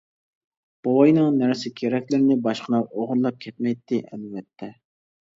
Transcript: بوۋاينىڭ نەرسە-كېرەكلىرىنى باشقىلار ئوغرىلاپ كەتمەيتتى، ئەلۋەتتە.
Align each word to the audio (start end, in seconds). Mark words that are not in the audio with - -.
بوۋاينىڭ 0.85 1.27
نەرسە-كېرەكلىرىنى 1.41 2.37
باشقىلار 2.47 2.87
ئوغرىلاپ 3.01 3.37
كەتمەيتتى، 3.45 4.01
ئەلۋەتتە. 4.09 4.71